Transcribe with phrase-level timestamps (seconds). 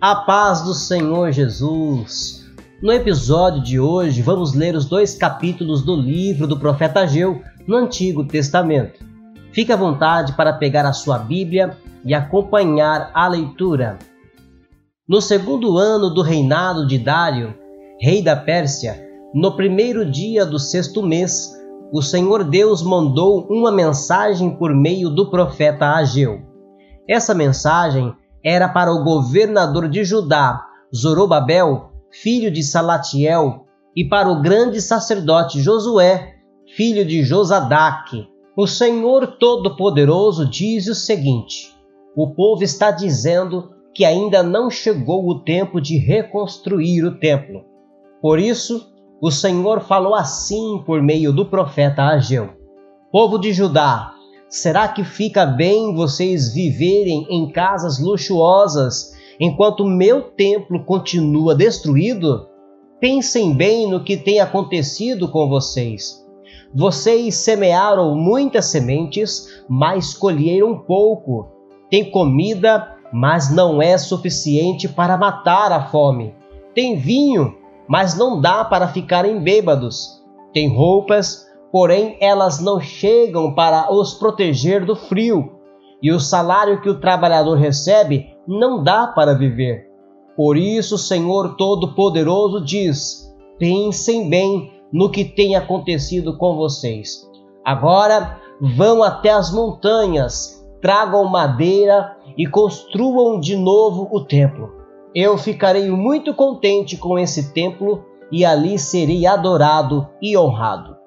[0.00, 2.50] A paz do Senhor Jesus.
[2.82, 7.76] No episódio de hoje, vamos ler os dois capítulos do livro do profeta Ageu no
[7.76, 9.04] Antigo Testamento.
[9.52, 13.98] Fique à vontade para pegar a sua Bíblia e acompanhar a leitura.
[15.06, 17.54] No segundo ano do reinado de Dário,
[18.00, 21.52] rei da Pérsia, no primeiro dia do sexto mês,
[21.92, 26.40] o Senhor Deus mandou uma mensagem por meio do profeta Ageu.
[27.06, 34.40] Essa mensagem era para o governador de Judá, Zorobabel, filho de Salatiel, e para o
[34.40, 36.34] grande sacerdote Josué,
[36.76, 38.28] filho de Josadaque.
[38.56, 41.74] O Senhor Todo-Poderoso diz o seguinte:
[42.16, 47.64] O povo está dizendo que ainda não chegou o tempo de reconstruir o templo.
[48.20, 52.50] Por isso, o Senhor falou assim por meio do profeta Ageu:
[53.10, 54.14] Povo de Judá,
[54.50, 62.48] Será que fica bem vocês viverem em casas luxuosas enquanto meu templo continua destruído?
[62.98, 66.26] Pensem bem no que tem acontecido com vocês.
[66.74, 71.46] Vocês semearam muitas sementes, mas colheram pouco.
[71.88, 76.34] Tem comida, mas não é suficiente para matar a fome.
[76.74, 77.54] Tem vinho,
[77.88, 80.20] mas não dá para ficarem bêbados.
[80.52, 85.52] Tem roupas, porém elas não chegam para os proteger do frio,
[86.02, 89.88] e o salário que o trabalhador recebe não dá para viver.
[90.36, 97.28] Por isso, o Senhor Todo-Poderoso diz: pensem bem no que tem acontecido com vocês.
[97.64, 104.70] Agora vão até as montanhas, tragam madeira e construam de novo o templo.
[105.14, 110.99] Eu ficarei muito contente com esse templo e ali serei adorado e honrado.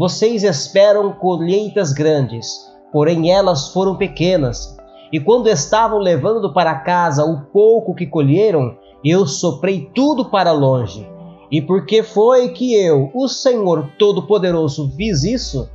[0.00, 4.74] Vocês esperam colheitas grandes, porém elas foram pequenas.
[5.12, 11.06] E quando estavam levando para casa o pouco que colheram, eu soprei tudo para longe.
[11.50, 15.68] E por que foi que eu, o Senhor Todo-Poderoso, fiz isso?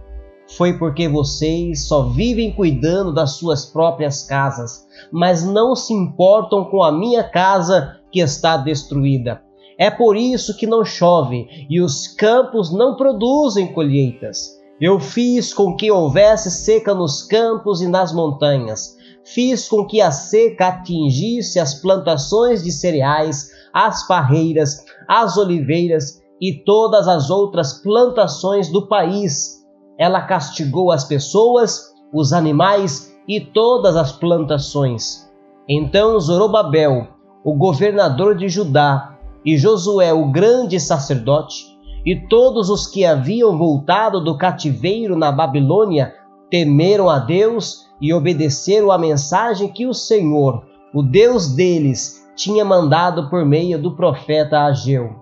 [0.57, 6.81] Foi porque vocês só vivem cuidando das suas próprias casas, mas não se importam com
[6.81, 9.44] a minha casa que está destruída.
[9.77, 14.55] É por isso que não chove e os campos não produzem colheitas.
[14.79, 18.95] Eu fiz com que houvesse seca nos campos e nas montanhas.
[19.23, 26.53] Fiz com que a seca atingisse as plantações de cereais, as parreiras, as oliveiras e
[26.53, 29.65] todas as outras plantações do país.
[29.97, 35.25] Ela castigou as pessoas, os animais e todas as plantações.
[35.67, 37.07] Então Zorobabel,
[37.43, 39.14] o governador de Judá,
[39.45, 41.65] e Josué, o grande sacerdote,
[42.05, 46.13] e todos os que haviam voltado do cativeiro na Babilônia
[46.49, 50.63] temeram a Deus e obedeceram à mensagem que o Senhor,
[50.93, 55.15] o Deus deles, tinha mandado por meio do profeta Ageu.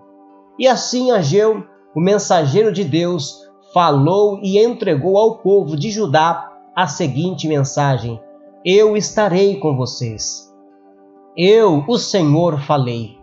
[0.57, 1.63] E assim Ageu,
[1.95, 8.19] o mensageiro de Deus, falou e entregou ao povo de Judá a seguinte mensagem:
[8.66, 10.51] Eu estarei com vocês.
[11.35, 13.22] Eu, o Senhor, falei.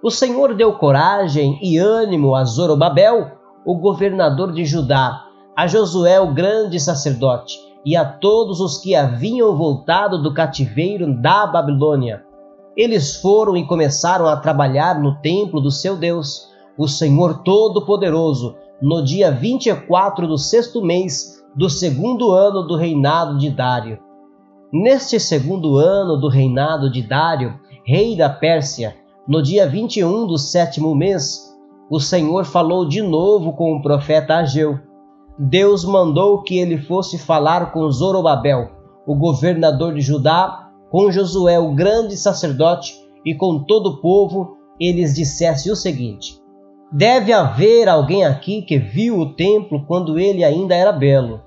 [0.00, 3.32] O Senhor deu coragem e ânimo a Zorobabel,
[3.64, 5.24] o governador de Judá,
[5.56, 11.48] a Josué, o grande sacerdote, e a todos os que haviam voltado do cativeiro da
[11.48, 12.24] Babilônia.
[12.76, 16.48] Eles foram e começaram a trabalhar no templo do seu Deus,
[16.78, 23.50] o Senhor Todo-Poderoso, no dia 24 do sexto mês do segundo ano do reinado de
[23.50, 23.98] Dário.
[24.72, 28.94] Neste segundo ano do reinado de Dário, rei da Pérsia,
[29.28, 31.54] no dia 21 do sétimo mês,
[31.90, 34.80] o Senhor falou de novo com o profeta Ageu.
[35.38, 38.70] Deus mandou que ele fosse falar com Zorobabel,
[39.06, 45.14] o governador de Judá, com Josué, o grande sacerdote, e com todo o povo, eles
[45.14, 46.40] dissesse o seguinte:
[46.90, 51.42] Deve haver alguém aqui que viu o templo quando ele ainda era belo.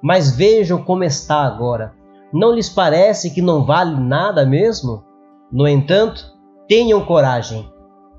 [0.00, 1.94] Mas vejam como está agora.
[2.32, 5.02] Não lhes parece que não vale nada mesmo?
[5.50, 6.34] No entanto,
[6.66, 7.70] Tenham coragem.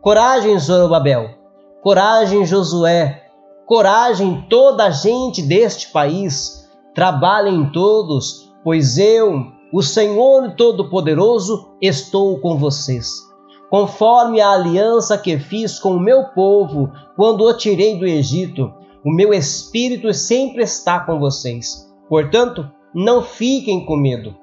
[0.02, 1.32] Coragem, Zorobabel.
[1.82, 3.24] Coragem, Josué.
[3.66, 6.70] Coragem, toda a gente deste país.
[6.94, 13.10] Trabalhem todos, pois eu, o Senhor Todo-Poderoso, estou com vocês.
[13.72, 18.72] Conforme a aliança que fiz com o meu povo quando o tirei do Egito,
[19.04, 21.92] o meu espírito sempre está com vocês.
[22.08, 24.36] Portanto, não fiquem com medo,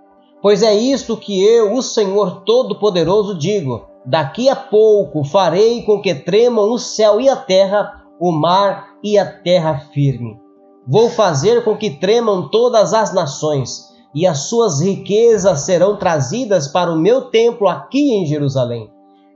[0.43, 6.15] pois é isto que eu, o Senhor Todo-Poderoso, digo Daqui a pouco farei com que
[6.15, 10.41] tremam o céu e a terra, o mar e a terra firme.
[10.87, 16.93] Vou fazer com que tremam todas as nações, e as suas riquezas serão trazidas para
[16.93, 18.91] o meu templo aqui em Jerusalém.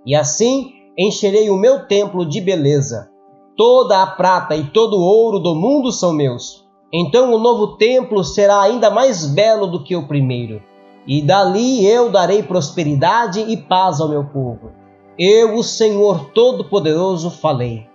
[0.05, 3.11] e assim encherei o meu templo de beleza.
[3.57, 6.65] Toda a prata e todo o ouro do mundo são meus.
[6.93, 10.63] Então o novo templo será ainda mais belo do que o primeiro.
[11.07, 14.73] E dali eu darei prosperidade e paz ao meu povo.
[15.17, 17.87] Eu, o Senhor Todo-Poderoso, falei.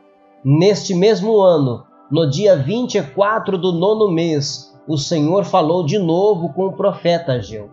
[0.43, 6.67] Neste mesmo ano, no dia 24 do nono mês, o Senhor falou de novo com
[6.67, 7.69] o profeta Ageu.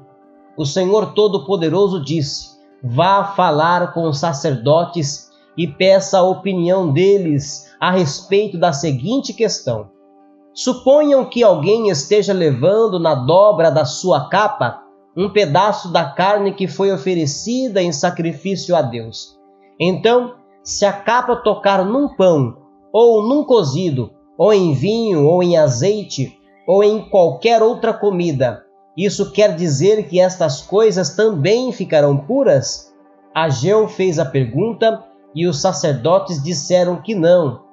[0.56, 7.92] O Senhor Todo-Poderoso disse: Vá falar com os sacerdotes e peça a opinião deles a
[7.92, 9.88] respeito da seguinte questão:
[10.52, 14.87] Suponham que alguém esteja levando na dobra da sua capa
[15.18, 19.36] um pedaço da carne que foi oferecida em sacrifício a Deus.
[19.80, 22.56] Então, se a capa tocar num pão,
[22.92, 26.38] ou num cozido, ou em vinho, ou em azeite,
[26.68, 28.64] ou em qualquer outra comida,
[28.96, 32.94] isso quer dizer que estas coisas também ficarão puras?
[33.34, 35.04] Ageu fez a pergunta
[35.34, 37.64] e os sacerdotes disseram que não.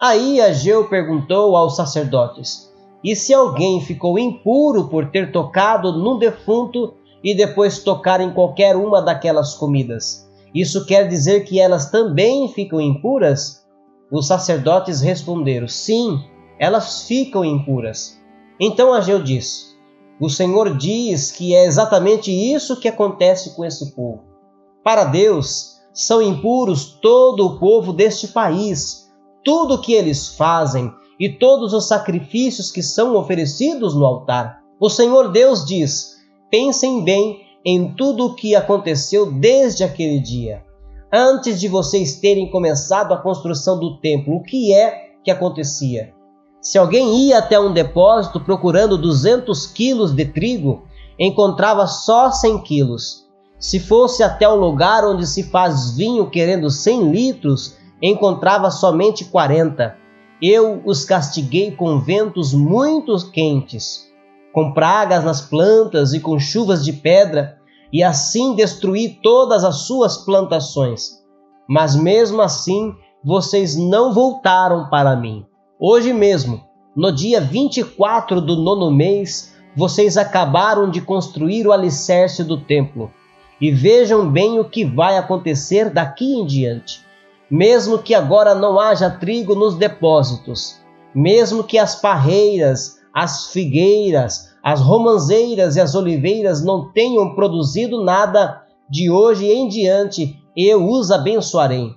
[0.00, 2.65] Aí Ageu perguntou aos sacerdotes:
[3.06, 8.74] E se alguém ficou impuro por ter tocado num defunto e depois tocar em qualquer
[8.74, 10.28] uma daquelas comidas?
[10.52, 13.64] Isso quer dizer que elas também ficam impuras?
[14.10, 16.18] Os sacerdotes responderam: Sim,
[16.58, 18.20] elas ficam impuras.
[18.58, 19.76] Então Ageu disse:
[20.18, 24.24] o Senhor diz que é exatamente isso que acontece com esse povo.
[24.82, 29.08] Para Deus, são impuros todo o povo deste país,
[29.44, 34.60] tudo o que eles fazem e todos os sacrifícios que são oferecidos no altar.
[34.78, 36.16] O Senhor Deus diz:
[36.50, 40.62] pensem bem em tudo o que aconteceu desde aquele dia.
[41.12, 46.12] Antes de vocês terem começado a construção do templo, o que é que acontecia?
[46.60, 50.82] Se alguém ia até um depósito procurando 200 quilos de trigo,
[51.18, 53.26] encontrava só 100 quilos.
[53.58, 59.96] Se fosse até um lugar onde se faz vinho querendo 100 litros, encontrava somente 40.
[60.40, 64.06] Eu os castiguei com ventos muito quentes,
[64.52, 67.58] com pragas nas plantas e com chuvas de pedra,
[67.92, 71.22] e assim destruí todas as suas plantações.
[71.68, 72.94] Mas mesmo assim,
[73.24, 75.44] vocês não voltaram para mim.
[75.80, 76.62] Hoje mesmo,
[76.94, 83.10] no dia 24 do nono mês, vocês acabaram de construir o alicerce do templo.
[83.60, 87.04] E vejam bem o que vai acontecer daqui em diante.
[87.50, 90.80] Mesmo que agora não haja trigo nos depósitos,
[91.14, 98.62] mesmo que as parreiras, as figueiras, as romanzeiras e as oliveiras não tenham produzido nada,
[98.90, 101.90] de hoje em diante eu os abençoarei.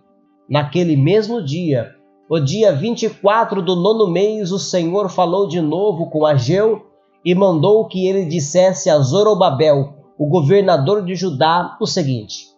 [0.48, 1.96] Naquele mesmo dia,
[2.30, 6.86] o dia 24 do nono mês, o Senhor falou de novo com Ageu
[7.26, 12.49] e mandou que ele dissesse a Zorobabel, o governador de Judá, o seguinte: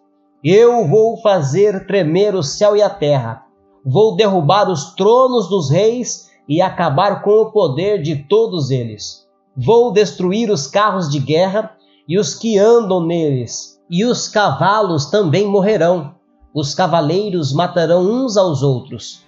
[0.42, 3.44] Eu vou fazer tremer o céu e a terra,
[3.84, 9.26] vou derrubar os tronos dos reis e acabar com o poder de todos eles.
[9.56, 11.76] Vou destruir os carros de guerra
[12.08, 16.14] e os que andam neles, e os cavalos também morrerão.
[16.54, 19.22] Os cavaleiros matarão uns aos outros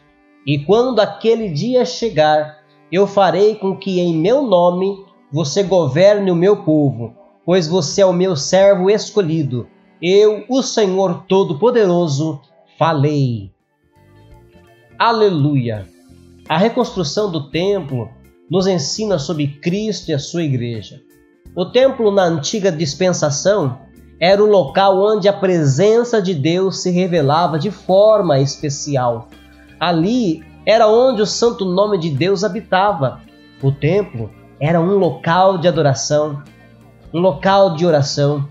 [0.46, 2.58] e quando aquele dia chegar,
[2.92, 5.02] eu farei com que em meu nome
[5.32, 7.14] você governe o meu povo,
[7.46, 9.66] pois você é o meu servo escolhido.
[10.06, 12.38] Eu, o Senhor Todo-Poderoso,
[12.78, 13.50] falei.
[14.98, 15.88] Aleluia!
[16.46, 18.10] A reconstrução do templo
[18.50, 21.00] nos ensina sobre Cristo e a sua igreja.
[21.56, 23.78] O templo na antiga dispensação
[24.20, 29.30] era o local onde a presença de Deus se revelava de forma especial.
[29.80, 33.22] Ali era onde o santo nome de Deus habitava.
[33.62, 34.30] O templo
[34.60, 36.42] era um local de adoração,
[37.10, 38.46] um local de oração,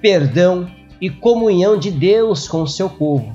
[0.00, 0.66] perdão
[1.00, 3.34] e comunhão de Deus com o seu povo.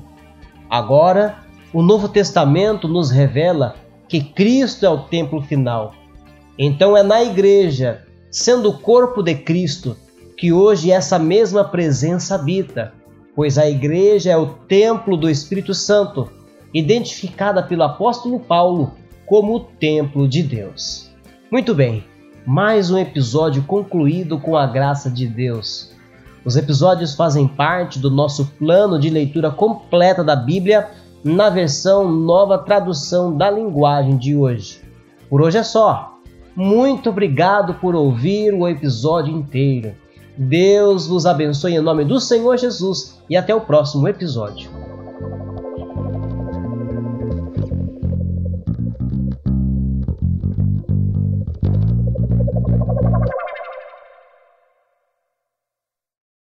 [0.68, 1.38] Agora,
[1.72, 3.76] o Novo Testamento nos revela
[4.08, 5.94] que Cristo é o templo final.
[6.58, 9.96] Então é na igreja, sendo o corpo de Cristo,
[10.36, 12.92] que hoje essa mesma presença habita,
[13.36, 16.30] pois a igreja é o templo do Espírito Santo
[16.72, 18.92] identificada pelo apóstolo Paulo
[19.26, 21.10] como o templo de Deus.
[21.50, 22.04] Muito bem,
[22.46, 25.92] mais um episódio concluído com a graça de Deus.
[26.44, 30.88] Os episódios fazem parte do nosso plano de leitura completa da Bíblia
[31.22, 34.80] na versão nova tradução da linguagem de hoje.
[35.28, 36.14] Por hoje é só.
[36.56, 39.94] Muito obrigado por ouvir o episódio inteiro.
[40.36, 44.79] Deus vos abençoe em nome do Senhor Jesus e até o próximo episódio.